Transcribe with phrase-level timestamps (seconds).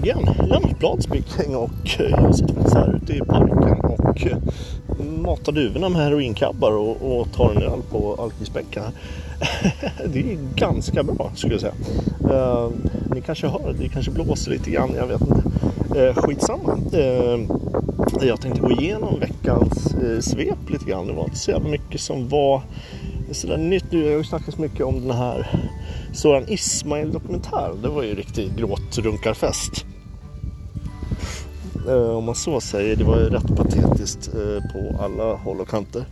[0.00, 4.36] bryggan, Lennart Bladspicking och eh, jag sitter faktiskt här ute i parken och eh,
[5.22, 8.92] matar duvorna med heroinkabbar och, och tar en öl på alkisbäcken här.
[10.12, 11.74] det är ganska bra skulle jag säga.
[12.30, 12.70] Eh,
[13.14, 15.42] ni kanske hör, det kanske blåser lite grann, jag vet inte.
[16.14, 16.78] Skitsamma.
[18.22, 21.06] Jag tänkte gå igenom veckans svep lite grann.
[21.06, 22.62] Det var inte så jävla mycket som var
[23.30, 23.84] sådär nytt.
[23.90, 25.46] Jag har ju snackats mycket om den här
[26.12, 27.82] Soran Ismail dokumentären.
[27.82, 29.86] Det var ju riktigt gråtrunkarfest.
[31.88, 32.96] Eh, om man så säger.
[32.96, 36.04] Det var ju rätt patetiskt eh, på alla håll och kanter.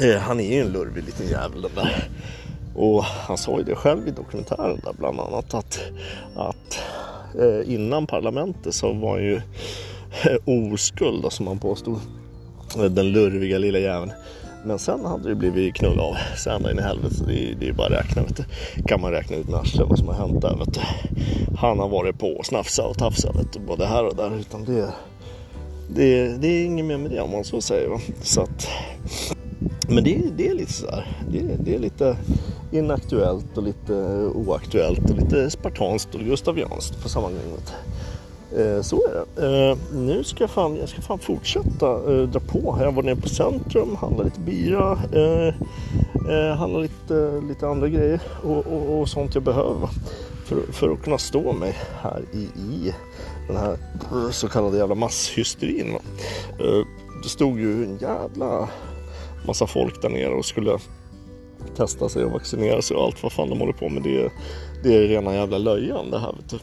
[0.00, 2.08] Eh, han är ju en lurvig liten jävel den där.
[2.74, 5.80] Och han sa ju det själv i dokumentären där bland annat att,
[6.36, 6.78] att
[7.64, 9.40] innan parlamentet så var han ju
[10.44, 12.00] oskuld som han påstod.
[12.90, 14.12] Den lurviga lilla jäveln.
[14.66, 17.24] Men sen hade det blivit knull av så ända in i helvete.
[17.26, 18.22] Det är, det är bara att räkna.
[18.22, 18.44] Vet du.
[18.82, 20.56] Kan man räkna ut med arslet vad som har hänt där.
[20.56, 20.80] Vet du.
[21.56, 24.38] Han har varit på och snafsa och tafsa vet du, både här och där.
[24.40, 24.92] Utan det,
[25.88, 27.88] det, det är inget mer med det om man så säger.
[27.88, 28.00] Va?
[28.22, 28.68] Så att,
[29.88, 31.06] men det, det är lite sådär.
[31.30, 32.16] Det, det är lite
[32.72, 33.94] inaktuellt och lite
[34.34, 37.52] oaktuellt och lite spartanskt och gustavianskt på samma gång.
[37.54, 37.95] Vet du.
[38.52, 39.68] Eh, så är det.
[39.70, 42.78] Eh, nu ska jag fan, jag ska fan fortsätta eh, dra på.
[42.80, 45.54] Jag var nere på Centrum, handlade lite bira, eh,
[46.30, 49.88] eh, handlade lite, lite andra grejer och, och, och, sånt jag behöver
[50.44, 52.94] för, för att kunna stå mig här i, i
[53.48, 53.76] den här
[54.30, 55.94] så kallade jävla masshysterin.
[56.58, 56.86] Eh,
[57.22, 58.68] det stod ju en jävla
[59.46, 60.78] massa folk där nere och skulle
[61.76, 64.02] testa sig och vaccinera sig och allt vad fan de håller på med.
[64.02, 64.30] Det,
[64.82, 66.32] det är rena jävla löjan det här.
[66.32, 66.58] Vet du.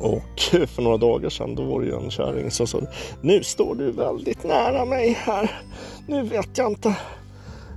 [0.00, 2.80] Och för några dagar sedan då var det ju en kärring som sa
[3.22, 5.60] Nu står du väldigt nära mig här.
[6.06, 6.96] Nu vet jag inte.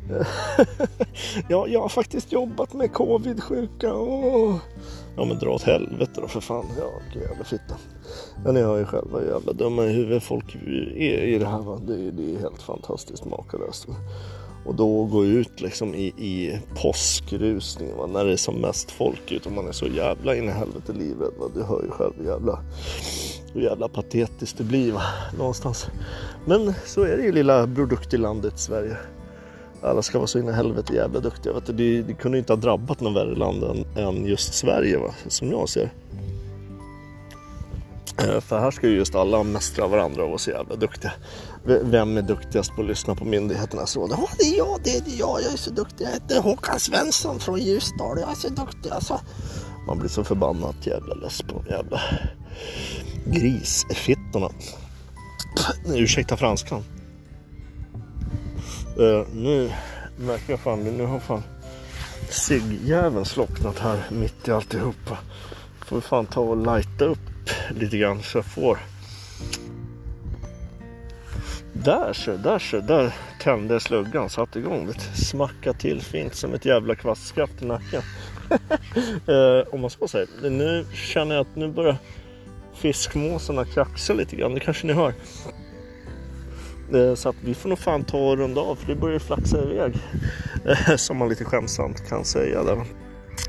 [1.49, 3.93] ja, jag har faktiskt jobbat med covid-sjuka.
[3.93, 4.57] Oh.
[5.15, 6.65] Ja men dra åt helvete då för fan.
[6.79, 7.75] Ja, jävla fitta.
[8.45, 10.55] Ja, ni hör ju själva hur jävla dumma i huvudet folk
[10.95, 11.61] är i det här.
[11.61, 11.79] Va?
[11.87, 13.87] Det, det är helt fantastiskt makalöst.
[14.65, 18.07] Och då gå ut liksom i, i påskrusningen va?
[18.07, 20.93] när det är som mest folk ute och man är så jävla in i helvete
[20.93, 21.33] livrädd.
[21.39, 21.49] Va?
[21.55, 22.59] Du hör ju själv hur jävla,
[23.53, 25.01] hur jävla patetiskt det blir va?
[25.37, 25.87] någonstans.
[26.45, 28.97] Men så är det ju lilla Bror landet Sverige.
[29.81, 31.53] Alla ska vara så in i helvete jävla duktiga.
[31.53, 31.73] Vet du?
[31.73, 35.13] Det, det kunde inte ha drabbat något värre land än, än just Sverige va?
[35.27, 35.89] som jag ser.
[38.17, 41.11] Eh, för här ska ju just alla mästra varandra och vara så jävla duktiga.
[41.65, 44.11] Vem är duktigast på att lyssna på myndigheternas råd?
[44.11, 46.05] Ja, det är jag, det är jag, jag är så duktig.
[46.05, 49.21] Jag heter Håkan Svensson från Ljusdal, jag är så duktig alltså.
[49.87, 52.01] Man blir så förbannat jävla less på jävla
[53.25, 54.49] grisfittorna.
[55.85, 56.83] Ursäkta franskan.
[58.99, 59.71] Uh, nu
[60.17, 61.43] märker jag fan, nu har fan
[62.29, 65.17] ciggjäveln slocknat här mitt i alltihopa.
[65.85, 67.32] Får vi fan ta och lighta upp
[67.79, 68.79] lite grann så jag får.
[71.73, 74.99] Där så, där så, där tände sluggan, satte igång det.
[75.15, 78.01] Smacka till fint som ett jävla kvastskaft i nacken.
[79.27, 80.49] eh, om man så säger.
[80.49, 81.97] Nu känner jag att nu börjar
[82.73, 85.13] fiskmåsarna kraxa lite grann, det kanske ni hör.
[86.93, 89.63] Eh, så att vi får nog fan ta och runda av för det börjar flaxa
[89.63, 89.93] iväg.
[90.65, 92.63] Eh, som man lite skämsamt kan säga.
[92.63, 92.85] Där.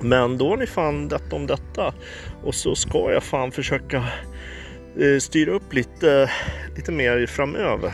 [0.01, 1.95] Men då har ni fan detta om detta.
[2.43, 3.97] Och så ska jag fan försöka
[5.01, 6.31] eh, styra upp lite,
[6.77, 7.93] lite mer framöver.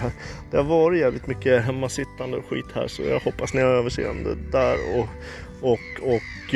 [0.50, 4.34] Det har varit jävligt mycket hemmasittande och skit här så jag hoppas ni har överseende
[4.52, 4.76] där.
[4.98, 5.08] Och,
[5.60, 6.54] och, och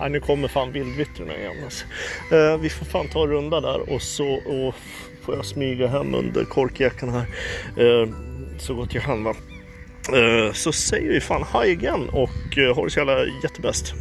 [0.00, 1.64] äh, nu kommer fan vildvittrorna igen.
[1.64, 1.86] Alltså.
[2.32, 4.74] Äh, vi får fan ta en runda där och så och
[5.22, 7.26] får jag smyga hem under korkjackan här
[7.76, 8.08] äh,
[8.58, 9.24] så gott jag kan.
[9.24, 9.34] Va?
[10.52, 13.94] Så säger vi fan hej igen och ha det så jävla jättebäst.